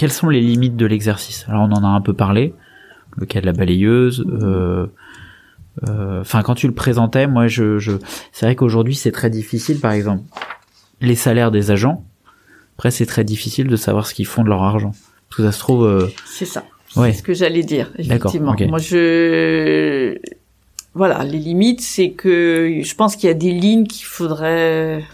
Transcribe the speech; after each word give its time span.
Quelles 0.00 0.12
sont 0.12 0.30
les 0.30 0.40
limites 0.40 0.76
de 0.76 0.86
l'exercice? 0.86 1.44
Alors 1.46 1.68
on 1.68 1.72
en 1.72 1.84
a 1.84 1.88
un 1.88 2.00
peu 2.00 2.14
parlé, 2.14 2.54
le 3.18 3.26
cas 3.26 3.42
de 3.42 3.44
la 3.44 3.52
balayeuse. 3.52 4.24
euh, 4.32 4.86
euh, 5.86 6.22
Enfin, 6.22 6.40
quand 6.40 6.54
tu 6.54 6.66
le 6.66 6.72
présentais, 6.72 7.26
moi, 7.26 7.48
je, 7.48 7.78
je... 7.78 7.92
c'est 8.32 8.46
vrai 8.46 8.56
qu'aujourd'hui 8.56 8.94
c'est 8.94 9.12
très 9.12 9.28
difficile. 9.28 9.78
Par 9.78 9.92
exemple, 9.92 10.22
les 11.02 11.14
salaires 11.16 11.50
des 11.50 11.70
agents. 11.70 12.02
Après, 12.78 12.90
c'est 12.90 13.04
très 13.04 13.24
difficile 13.24 13.68
de 13.68 13.76
savoir 13.76 14.06
ce 14.06 14.14
qu'ils 14.14 14.24
font 14.26 14.42
de 14.42 14.48
leur 14.48 14.62
argent. 14.62 14.92
Parce 15.28 15.36
que 15.36 15.42
ça 15.42 15.52
se 15.52 15.58
trouve. 15.58 15.84
euh, 15.84 16.06
C'est 16.24 16.46
ça. 16.46 16.64
Ouais. 16.96 17.12
C'est 17.12 17.18
ce 17.18 17.22
que 17.22 17.34
j'allais 17.34 17.62
dire, 17.62 17.92
effectivement. 17.98 18.56
Moi, 18.68 18.78
je... 18.78 20.16
Voilà, 20.94 21.24
les 21.24 21.38
limites, 21.38 21.82
c'est 21.82 22.12
que 22.12 22.80
je 22.82 22.94
pense 22.94 23.16
qu'il 23.16 23.26
y 23.28 23.30
a 23.30 23.34
des 23.34 23.52
lignes 23.52 23.86
qu'il 23.86 24.06
faudrait... 24.06 25.04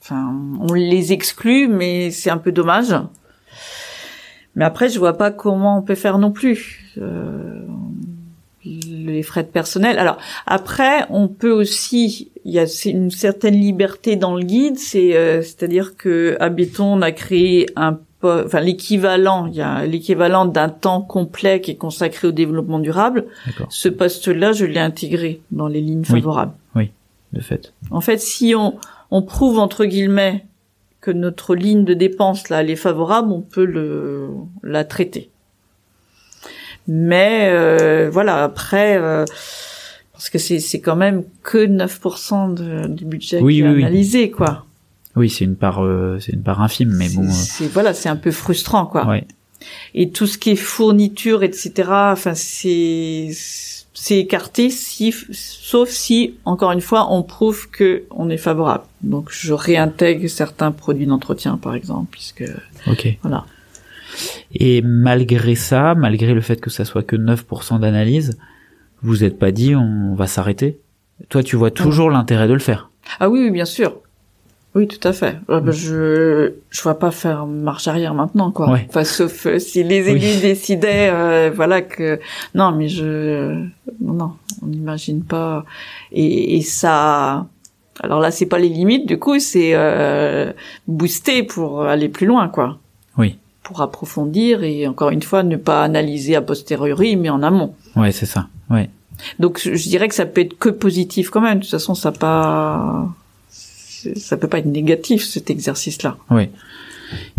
Enfin, 0.00 0.34
on 0.58 0.72
les 0.72 1.12
exclut, 1.12 1.68
mais 1.68 2.10
c'est 2.10 2.30
un 2.30 2.38
peu 2.38 2.50
dommage. 2.50 2.94
Mais 4.56 4.64
après, 4.64 4.88
je 4.88 4.98
vois 4.98 5.16
pas 5.16 5.30
comment 5.30 5.78
on 5.78 5.82
peut 5.82 5.94
faire 5.94 6.18
non 6.18 6.32
plus. 6.32 6.94
Euh, 7.00 7.60
les 8.64 9.22
frais 9.22 9.42
de 9.42 9.48
personnel. 9.48 9.98
Alors 9.98 10.18
après, 10.46 11.06
on 11.08 11.28
peut 11.28 11.50
aussi, 11.52 12.30
il 12.44 12.52
y 12.52 12.58
a 12.58 12.66
une 12.84 13.10
certaine 13.10 13.54
liberté 13.54 14.16
dans 14.16 14.34
le 14.36 14.42
guide, 14.42 14.78
c'est 14.78 15.16
euh, 15.16 15.40
c'est-à-dire 15.40 15.96
que 15.96 16.36
à 16.40 16.50
Béton, 16.50 16.84
on 16.84 17.02
a 17.02 17.10
créé 17.12 17.66
un 17.76 17.98
enfin 18.22 18.60
l'équivalent, 18.60 19.46
il 19.46 19.54
y 19.54 19.62
a 19.62 19.86
l'équivalent 19.86 20.44
d'un 20.44 20.68
temps 20.68 21.00
complet 21.00 21.62
qui 21.62 21.70
est 21.70 21.76
consacré 21.76 22.28
au 22.28 22.32
développement 22.32 22.78
durable. 22.78 23.24
D'accord. 23.46 23.68
Ce 23.70 23.88
poste-là, 23.88 24.52
je 24.52 24.66
l'ai 24.66 24.78
intégré 24.80 25.40
dans 25.52 25.68
les 25.68 25.80
lignes 25.80 26.04
Oui. 26.10 26.20
favorables. 26.20 26.52
de 27.32 27.40
fait. 27.40 27.72
En 27.90 28.00
fait, 28.02 28.18
si 28.20 28.54
on, 28.54 28.74
on 29.10 29.22
prouve 29.22 29.58
entre 29.58 29.86
guillemets 29.86 30.44
que 31.00 31.10
notre 31.10 31.54
ligne 31.54 31.84
de 31.84 31.94
dépense 31.94 32.48
là 32.48 32.60
elle 32.62 32.70
est 32.70 32.76
favorable, 32.76 33.32
on 33.32 33.40
peut 33.40 33.64
le 33.64 34.28
la 34.62 34.84
traiter. 34.84 35.30
Mais 36.88 37.48
euh, 37.52 38.10
voilà, 38.10 38.42
après 38.42 38.96
euh, 38.96 39.24
parce 40.12 40.30
que 40.30 40.38
c'est 40.38 40.58
c'est 40.58 40.80
quand 40.80 40.96
même 40.96 41.24
que 41.42 41.66
9% 41.66 42.54
de, 42.54 42.88
du 42.88 43.04
budget 43.04 43.40
Oui, 43.40 43.56
qui 43.56 43.60
est 43.60 43.68
oui, 43.68 43.74
oui. 43.76 43.84
analysé 43.84 44.30
quoi. 44.30 44.66
Oui, 45.16 45.28
c'est 45.28 45.44
une 45.44 45.56
part, 45.56 45.82
euh, 45.84 46.18
c'est 46.20 46.32
une 46.32 46.42
part 46.42 46.62
infime, 46.62 46.92
mais 46.96 47.08
bon. 47.08 47.28
C'est- 47.30 47.66
voilà, 47.66 47.94
c'est 47.94 48.08
un 48.08 48.16
peu 48.16 48.30
frustrant 48.30 48.86
quoi. 48.86 49.06
ouais. 49.06 49.26
Et 49.94 50.10
tout 50.10 50.26
ce 50.26 50.38
qui 50.38 50.50
est 50.50 50.56
fourniture, 50.56 51.42
etc. 51.42 51.72
Enfin, 51.90 52.34
c'est 52.34 53.28
c'est 54.02 54.16
écarté 54.16 54.70
si, 54.70 55.14
sauf 55.30 55.90
si, 55.90 56.36
encore 56.46 56.72
une 56.72 56.80
fois, 56.80 57.12
on 57.12 57.22
prouve 57.22 57.68
que 57.68 58.04
on 58.10 58.30
est 58.30 58.38
favorable. 58.38 58.84
Donc, 59.02 59.28
je 59.30 59.52
réintègre 59.52 60.26
certains 60.26 60.72
produits 60.72 61.04
d'entretien, 61.04 61.58
par 61.58 61.74
exemple, 61.74 62.06
puisque 62.10 62.44
Ok. 62.86 63.18
voilà. 63.20 63.44
Et 64.54 64.80
malgré 64.80 65.54
ça, 65.54 65.94
malgré 65.94 66.32
le 66.32 66.40
fait 66.40 66.62
que 66.62 66.70
ça 66.70 66.86
soit 66.86 67.02
que 67.02 67.14
9% 67.14 67.78
d'analyse, 67.78 68.38
vous 69.02 69.22
êtes 69.22 69.38
pas 69.38 69.52
dit 69.52 69.76
on 69.76 70.14
va 70.14 70.26
s'arrêter? 70.26 70.78
Toi, 71.28 71.42
tu 71.42 71.56
vois 71.56 71.70
toujours 71.70 72.08
l'intérêt 72.08 72.48
de 72.48 72.54
le 72.54 72.58
faire? 72.58 72.88
Ah 73.18 73.28
oui, 73.28 73.40
oui, 73.42 73.50
bien 73.50 73.66
sûr. 73.66 74.00
Oui, 74.74 74.86
tout 74.86 75.06
à 75.08 75.12
fait. 75.12 75.36
Euh, 75.50 75.60
bah, 75.60 75.72
je 75.72 76.52
je 76.70 76.82
vois 76.82 76.98
pas 76.98 77.10
faire 77.10 77.44
marche 77.46 77.88
arrière 77.88 78.14
maintenant, 78.14 78.52
quoi. 78.52 78.70
Ouais. 78.70 78.86
Enfin, 78.88 79.02
sauf 79.02 79.46
euh, 79.46 79.58
si 79.58 79.82
les 79.82 80.08
élus 80.08 80.20
Oui. 80.20 80.40
décidaient, 80.40 81.10
euh, 81.12 81.50
voilà 81.54 81.82
que 81.82 82.20
non, 82.54 82.70
mais 82.70 82.86
je 82.88 83.64
non, 84.00 84.12
non, 84.14 84.32
on 84.62 84.66
n'imagine 84.66 85.24
pas. 85.24 85.64
Et, 86.12 86.56
et 86.56 86.62
ça. 86.62 87.46
Alors 88.02 88.20
là, 88.20 88.30
c'est 88.30 88.46
pas 88.46 88.58
les 88.58 88.68
limites. 88.68 89.06
Du 89.06 89.18
coup, 89.18 89.40
c'est 89.40 89.72
euh, 89.74 90.52
booster 90.86 91.42
pour 91.42 91.82
aller 91.82 92.08
plus 92.08 92.26
loin, 92.26 92.48
quoi. 92.48 92.78
Oui. 93.18 93.38
Pour 93.64 93.82
approfondir 93.82 94.62
et 94.62 94.86
encore 94.86 95.10
une 95.10 95.22
fois, 95.22 95.42
ne 95.42 95.56
pas 95.56 95.82
analyser 95.82 96.36
a 96.36 96.42
posteriori, 96.42 97.16
mais 97.16 97.28
en 97.28 97.42
amont. 97.42 97.74
Ouais, 97.96 98.12
c'est 98.12 98.26
ça. 98.26 98.46
Ouais. 98.70 98.88
Donc 99.38 99.60
je 99.62 99.74
je 99.74 99.88
dirais 99.88 100.08
que 100.08 100.14
ça 100.14 100.24
peut 100.26 100.40
être 100.40 100.56
que 100.58 100.70
positif 100.70 101.28
quand 101.28 101.40
même. 101.42 101.58
De 101.58 101.62
toute 101.62 101.70
façon, 101.72 101.94
ça 101.94 102.10
pas 102.12 103.06
ça 104.16 104.36
peut 104.36 104.48
pas 104.48 104.58
être 104.58 104.66
négatif 104.66 105.24
cet 105.24 105.50
exercice-là. 105.50 106.16
Ouais. 106.30 106.50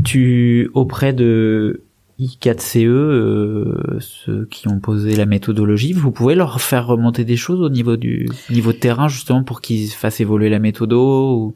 Tu 0.03 0.69
auprès 0.73 1.13
de 1.13 1.81
I4CE, 2.19 2.85
euh, 2.87 3.97
ceux 3.99 4.45
qui 4.45 4.67
ont 4.67 4.79
posé 4.79 5.15
la 5.15 5.25
méthodologie, 5.25 5.93
vous 5.93 6.11
pouvez 6.11 6.35
leur 6.35 6.61
faire 6.61 6.85
remonter 6.85 7.25
des 7.25 7.37
choses 7.37 7.61
au 7.61 7.69
niveau 7.69 7.97
du 7.97 8.29
niveau 8.49 8.73
de 8.73 8.77
terrain 8.77 9.07
justement 9.07 9.43
pour 9.43 9.61
qu'ils 9.61 9.89
fassent 9.89 10.19
évoluer 10.19 10.49
la 10.49 10.59
méthode 10.59 10.93
ou 10.93 11.55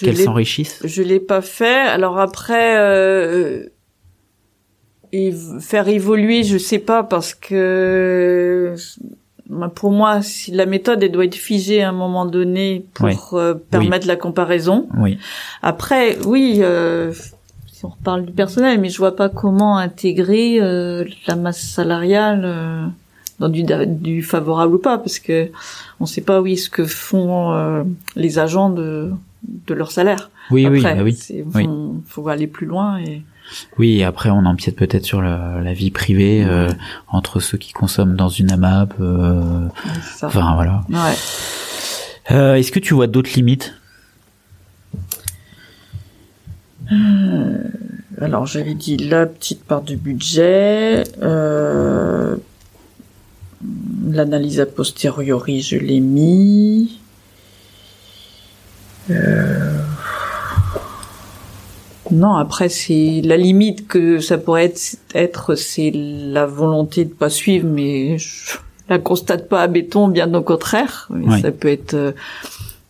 qu'elle 0.00 0.16
s'enrichisse? 0.16 0.82
je 0.84 1.02
l'ai 1.02 1.20
pas 1.20 1.40
fait. 1.40 1.80
Alors 1.80 2.18
après 2.18 2.78
euh, 2.78 3.64
et 5.12 5.32
faire 5.60 5.88
évoluer, 5.88 6.44
je 6.44 6.58
sais 6.58 6.78
pas 6.78 7.02
parce 7.02 7.34
que 7.34 8.74
pour 9.74 9.90
moi, 9.92 10.22
si 10.22 10.50
la 10.52 10.66
méthode 10.66 11.02
elle 11.02 11.12
doit 11.12 11.24
être 11.24 11.34
figée 11.34 11.82
à 11.82 11.88
un 11.88 11.92
moment 11.92 12.24
donné 12.26 12.84
pour 12.94 13.34
euh, 13.34 13.54
permettre 13.54 14.06
la 14.06 14.16
comparaison. 14.16 14.88
Oui. 14.96 15.18
Après, 15.62 16.18
oui, 16.24 16.58
euh, 16.60 17.12
si 17.66 17.84
on 17.84 17.88
reparle 17.88 18.26
du 18.26 18.32
personnel, 18.32 18.80
mais 18.80 18.88
je 18.88 18.98
vois 18.98 19.16
pas 19.16 19.28
comment 19.28 19.76
intégrer 19.78 20.58
euh, 20.60 21.04
la 21.26 21.36
masse 21.36 21.60
salariale 21.62 22.42
euh, 22.44 22.86
dans 23.38 23.48
du, 23.48 23.64
du 23.86 24.22
favorable 24.22 24.74
ou 24.74 24.78
pas, 24.78 24.98
parce 24.98 25.18
que 25.18 25.50
on 25.98 26.06
sait 26.06 26.20
pas 26.20 26.40
oui 26.40 26.56
ce 26.56 26.70
que 26.70 26.84
font 26.84 27.52
euh, 27.52 27.82
les 28.16 28.38
agents 28.38 28.70
de 28.70 29.10
de 29.66 29.74
leur 29.74 29.90
salaire. 29.90 30.30
Oui, 30.50 30.66
oui, 30.66 30.78
Après, 30.78 30.94
bah 30.96 31.02
oui. 31.02 31.16
Oui. 31.54 31.64
faut, 31.64 31.96
faut 32.06 32.28
aller 32.28 32.46
plus 32.46 32.66
loin 32.66 32.98
et 32.98 33.22
Oui, 33.78 33.98
et 33.98 34.04
après 34.04 34.30
on 34.30 34.44
empiète 34.46 34.76
peut-être 34.76 35.04
sur 35.04 35.20
la, 35.22 35.60
la 35.60 35.72
vie 35.72 35.90
privée 35.90 36.44
euh, 36.44 36.70
entre 37.08 37.40
ceux 37.40 37.58
qui 37.58 37.72
consomment 37.72 38.16
dans 38.16 38.28
une 38.28 38.50
AMAP. 38.52 38.94
Euh, 39.00 39.66
ça. 40.16 40.28
enfin 40.28 40.54
voilà. 40.54 40.82
Ouais. 40.88 41.16
Euh, 42.30 42.54
Est-ce 42.54 42.70
que 42.70 42.78
tu 42.78 42.94
vois 42.94 43.06
d'autres 43.06 43.32
limites? 43.34 43.74
Alors 48.20 48.46
j'avais 48.46 48.74
dit 48.74 48.96
la 48.96 49.26
petite 49.26 49.64
part 49.64 49.82
du 49.82 49.96
budget, 49.96 51.04
euh, 51.22 52.36
l'analyse 54.08 54.60
a 54.60 54.66
posteriori, 54.66 55.62
je 55.62 55.76
l'ai 55.76 56.00
mis. 56.00 56.99
Non, 62.10 62.34
après 62.34 62.68
c'est 62.68 63.20
la 63.24 63.36
limite 63.36 63.86
que 63.86 64.18
ça 64.18 64.38
pourrait 64.38 64.64
être, 64.66 64.96
être 65.14 65.54
c'est 65.54 65.92
la 65.94 66.46
volonté 66.46 67.04
de 67.04 67.12
pas 67.12 67.30
suivre, 67.30 67.68
mais 67.68 68.18
je 68.18 68.56
la 68.88 68.98
constate 68.98 69.48
pas 69.48 69.62
à 69.62 69.66
béton, 69.68 70.08
bien 70.08 70.32
au 70.34 70.42
contraire. 70.42 71.08
Ça 71.40 71.52
peut 71.52 71.68
être 71.68 71.94
euh, 71.94 72.12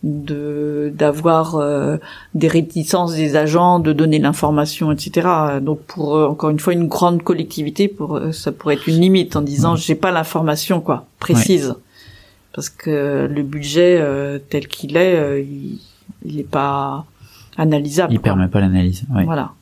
de 0.03 0.91
d'avoir 0.95 1.55
euh, 1.55 1.97
des 2.33 2.47
réticences 2.47 3.15
des 3.15 3.35
agents, 3.35 3.79
de 3.79 3.93
donner 3.93 4.19
l'information, 4.19 4.91
etc. 4.91 5.27
Donc 5.61 5.79
pour 5.81 6.15
euh, 6.15 6.27
encore 6.27 6.49
une 6.49 6.59
fois 6.59 6.73
une 6.73 6.87
grande 6.87 7.21
collectivité, 7.21 7.87
pour 7.87 8.17
euh, 8.17 8.31
ça 8.31 8.51
pourrait 8.51 8.75
être 8.75 8.87
une 8.87 8.99
limite 8.99 9.35
en 9.35 9.41
disant 9.41 9.75
j'ai 9.75 9.95
pas 9.95 10.11
l'information 10.11 10.81
quoi 10.81 11.05
précise, 11.19 11.75
parce 12.53 12.69
que 12.69 13.27
le 13.31 13.43
budget 13.43 14.03
tel 14.49 14.67
qu'il 14.67 14.97
est, 14.97 15.43
il, 15.43 15.79
il 16.25 16.39
est 16.39 16.49
pas 16.49 17.05
analysable. 17.57 18.13
Il 18.13 18.17
quoi. 18.17 18.23
permet 18.23 18.47
pas 18.47 18.59
l'analyse. 18.61 19.03
Ouais. 19.13 19.23
Voilà. 19.25 19.53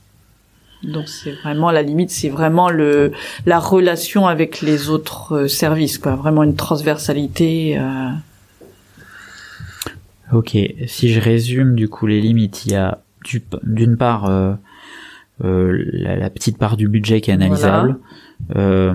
Donc 0.83 1.09
c'est 1.09 1.31
vraiment 1.31 1.71
la 1.71 1.81
limite, 1.81 2.09
c'est 2.09 2.30
vraiment 2.30 2.69
le 2.69 3.12
la 3.45 3.59
relation 3.59 4.27
avec 4.27 4.62
les 4.62 4.89
autres 4.89 5.36
euh, 5.36 5.47
services, 5.47 5.97
quoi. 5.97 6.15
Vraiment 6.15 6.44
une 6.44 6.56
transversalité. 6.56 7.77
Euh... 7.77 8.09
Ok, 10.31 10.57
si 10.88 11.12
je 11.12 11.19
résume 11.19 11.75
du 11.75 11.89
coup 11.89 12.07
les 12.07 12.21
limites, 12.21 12.65
il 12.65 12.74
y 12.74 12.75
a 12.75 13.00
d'une 13.63 13.97
part 13.97 14.25
euh, 14.25 14.53
euh, 15.44 15.83
la, 15.91 16.15
la, 16.15 16.30
petite 16.30 16.57
part 16.57 16.77
du 16.77 16.88
budget 16.88 17.21
qui 17.21 17.31
est 17.31 17.33
analysable. 17.33 17.97
Euh, 18.56 18.94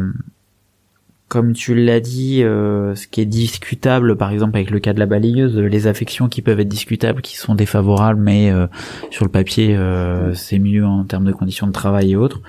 comme 1.34 1.52
tu 1.52 1.75
l'as 1.75 1.98
dit, 1.98 2.44
euh, 2.44 2.94
ce 2.94 3.08
qui 3.08 3.20
est 3.20 3.26
discutable, 3.26 4.16
par 4.16 4.31
exemple 4.31 4.56
avec 4.56 4.70
le 4.70 4.78
cas 4.78 4.92
de 4.92 5.00
la 5.00 5.06
balayeuse, 5.06 5.58
les 5.58 5.88
affections 5.88 6.28
qui 6.28 6.42
peuvent 6.42 6.60
être 6.60 6.69
discutables, 6.69 7.22
qui 7.22 7.36
sont 7.36 7.56
défavorables, 7.56 8.20
mais 8.20 8.52
euh, 8.52 8.69
sur 9.10 9.25
le 9.25 9.32
papier 9.32 9.75
euh, 9.76 10.32
c'est 10.34 10.60
mieux 10.60 10.86
en 10.86 11.02
termes 11.02 11.25
de 11.25 11.32
conditions 11.32 11.66
de 11.66 11.72
travail 11.72 12.12
et 12.12 12.16
autres. 12.16 12.40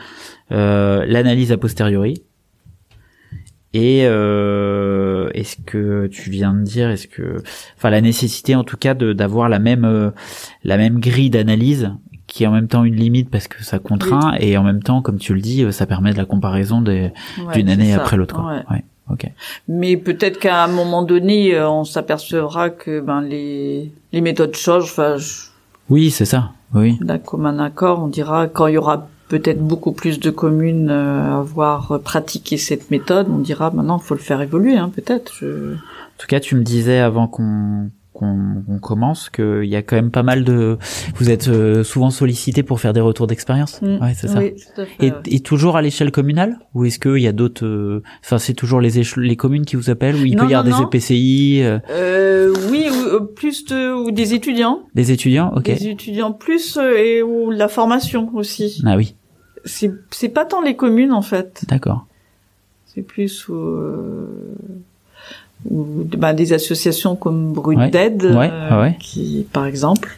L'analyse 0.51 1.51
a 1.51 1.57
posteriori. 1.57 2.21
Et 3.73 4.01
est-ce 4.01 5.55
que 5.65 6.05
tu 6.05 6.29
viens 6.29 6.53
de 6.53 6.61
dire, 6.61 6.91
est-ce 6.91 7.07
que, 7.07 7.37
enfin 7.77 7.89
la 7.89 8.01
nécessité 8.01 8.53
en 8.53 8.63
tout 8.63 8.77
cas 8.77 8.93
d'avoir 8.93 9.49
la 9.49 9.57
même 9.57 10.13
la 10.63 10.77
même 10.77 10.99
grille 10.99 11.31
d'analyse 11.31 11.89
qui 12.35 12.43
est 12.43 12.47
en 12.47 12.51
même 12.51 12.67
temps 12.67 12.83
une 12.83 12.97
limite 12.97 13.29
parce 13.29 13.47
que 13.47 13.63
ça 13.63 13.79
contraint 13.79 14.35
et 14.41 14.57
en 14.57 14.63
même 14.63 14.83
temps, 14.83 15.01
comme 15.01 15.19
tu 15.19 15.33
le 15.33 15.39
dis, 15.39 15.63
euh, 15.63 15.71
ça 15.71 15.85
permet 15.85 16.11
de 16.11 16.17
la 16.17 16.25
comparaison 16.25 16.81
d'une 16.81 17.69
année 17.69 17.93
après 17.93 18.17
l'autre. 18.17 18.41
Ouais. 18.69 18.83
Ok. 19.09 19.31
Mais 19.69 19.95
peut-être 19.95 20.37
qu'à 20.37 20.61
un 20.65 20.67
moment 20.67 21.01
donné, 21.03 21.55
euh, 21.55 21.69
on 21.69 21.85
s'apercevra 21.85 22.71
que 22.71 22.99
ben 22.99 23.21
les 23.21 23.89
les 24.11 24.19
méthodes 24.19 24.53
changent. 24.53 24.91
Enfin, 24.91 25.15
oui, 25.89 26.11
c'est 26.11 26.25
ça. 26.25 26.51
Oui. 26.73 26.97
D'un 26.99 27.19
commun 27.19 27.57
accord, 27.59 28.03
on 28.03 28.07
dira 28.07 28.47
quand 28.47 28.67
il 28.67 28.73
y 28.73 28.77
aura 28.77 29.07
peut-être 29.29 29.61
beaucoup 29.65 29.93
plus 29.93 30.19
de 30.19 30.29
communes 30.29 30.89
euh, 30.89 31.21
à 31.21 31.37
avoir 31.37 32.01
pratiqué 32.01 32.57
cette 32.57 32.91
méthode, 32.91 33.27
on 33.29 33.37
dira 33.37 33.71
maintenant 33.71 33.97
il 33.97 34.05
faut 34.05 34.15
le 34.15 34.19
faire 34.19 34.41
évoluer, 34.41 34.75
hein, 34.75 34.91
peut-être. 34.93 35.31
Je... 35.39 35.75
En 35.75 36.17
tout 36.17 36.27
cas, 36.27 36.41
tu 36.41 36.55
me 36.55 36.63
disais 36.63 36.99
avant 36.99 37.29
qu'on 37.29 37.91
qu'on 38.15 38.79
commence 38.81 39.29
qu'il 39.29 39.65
y 39.65 39.75
a 39.75 39.81
quand 39.81 39.97
même 39.97 40.09
pas 40.09 40.23
mal 40.23 40.45
de 40.45 40.77
vous 41.15 41.29
êtes 41.29 41.50
euh, 41.50 41.83
souvent 41.83 42.09
sollicité 42.09 42.63
pour 42.63 42.79
faire 42.79 42.94
des 42.94 43.01
retours 43.01 43.27
d'expérience. 43.27 43.81
Mm. 43.81 44.01
ouais 44.01 44.13
c'est 44.15 44.29
ça. 44.29 44.39
Oui, 44.39 44.53
et, 45.01 45.12
et, 45.27 45.39
toujours 45.41 45.75
à 45.75 45.81
l'échelle 45.81 46.12
communale 46.12 46.57
ou 46.73 46.85
est-ce 46.85 46.97
qu'il 46.97 47.21
y 47.21 47.27
a 47.27 47.33
d'autres 47.33 47.65
euh, 47.65 48.03
enfin 48.23 48.38
c'est 48.38 48.53
toujours 48.53 48.79
les 48.79 49.01
les 49.17 49.35
communes 49.35 49.65
qui 49.65 49.75
vous 49.75 49.89
appellent 49.89 50.15
ou 50.15 50.25
il 50.25 50.38
peut 50.38 50.50
y 50.50 50.56
avoir 50.56 50.63
des 50.63 50.81
EPCI 50.81 51.62
euh... 51.62 51.79
euh 51.89 52.53
oui 52.71 52.88
ou, 52.89 53.25
plus 53.25 53.65
de 53.65 53.94
ou 53.94 54.12
des 54.12 54.33
étudiants. 54.33 54.83
Des 54.95 55.11
étudiants 55.11 55.51
ok. 55.53 55.65
Des 55.65 55.88
étudiants 55.89 56.31
plus 56.31 56.77
et 56.77 57.21
ou 57.21 57.51
la 57.51 57.68
formation 57.68 58.31
aussi. 58.33 58.81
Ah 58.85 58.95
oui. 58.95 59.15
C'est 59.65 59.91
c'est 60.11 60.29
pas 60.29 60.45
tant 60.45 60.61
les 60.61 60.77
communes 60.77 61.11
en 61.11 61.21
fait. 61.21 61.65
D'accord. 61.68 62.07
C'est 62.85 63.01
plus 63.01 63.50
ou 65.69 66.07
bah, 66.18 66.33
des 66.33 66.54
associations 66.54 67.16
comme 67.16 67.54
Brut 67.54 67.92
d'aide, 67.92 68.24
euh, 68.25 68.89
qui, 69.00 69.48
par 69.51 69.66
exemple, 69.66 70.18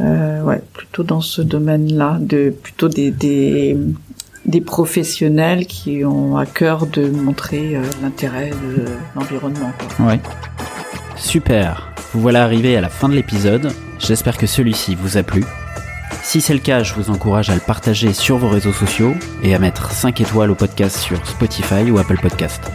euh, 0.00 0.42
ouais, 0.42 0.62
plutôt 0.72 1.02
dans 1.02 1.20
ce 1.20 1.42
domaine-là, 1.42 2.18
de 2.20 2.50
plutôt 2.50 2.88
des, 2.88 3.10
des, 3.10 3.76
des 4.46 4.60
professionnels 4.60 5.66
qui 5.66 6.04
ont 6.04 6.36
à 6.36 6.46
cœur 6.46 6.86
de 6.86 7.08
montrer 7.08 7.76
euh, 7.76 7.82
l'intérêt 8.02 8.50
de 8.50 8.84
l'environnement. 9.16 9.72
Ouais. 10.00 10.20
Super. 11.16 11.92
Vous 12.12 12.20
voilà 12.20 12.44
arrivé 12.44 12.76
à 12.76 12.80
la 12.80 12.88
fin 12.88 13.08
de 13.08 13.14
l'épisode. 13.14 13.70
J'espère 13.98 14.38
que 14.38 14.46
celui-ci 14.46 14.94
vous 14.94 15.18
a 15.18 15.22
plu. 15.22 15.44
Si 16.22 16.40
c'est 16.40 16.54
le 16.54 16.60
cas, 16.60 16.82
je 16.82 16.94
vous 16.94 17.10
encourage 17.10 17.50
à 17.50 17.54
le 17.54 17.60
partager 17.60 18.12
sur 18.12 18.38
vos 18.38 18.48
réseaux 18.48 18.72
sociaux 18.72 19.14
et 19.42 19.54
à 19.54 19.58
mettre 19.58 19.90
5 19.90 20.20
étoiles 20.20 20.50
au 20.50 20.54
podcast 20.54 20.96
sur 20.96 21.24
Spotify 21.26 21.90
ou 21.90 21.98
Apple 21.98 22.18
Podcast. 22.20 22.70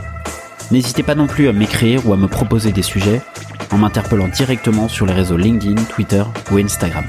N'hésitez 0.74 1.04
pas 1.04 1.14
non 1.14 1.28
plus 1.28 1.50
à 1.50 1.54
m'écrire 1.54 2.08
ou 2.08 2.14
à 2.14 2.18
me 2.18 2.28
proposer 2.28 2.72
des 2.72 2.82
sujets 2.82 3.22
en 3.70 3.78
m'interpellant 3.78 4.28
directement 4.28 4.88
sur 4.88 5.06
les 5.06 5.14
réseaux 5.14 5.38
LinkedIn, 5.38 5.80
Twitter 5.84 6.24
ou 6.52 6.58
Instagram. 6.58 7.06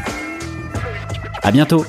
À 1.42 1.50
bientôt! 1.50 1.86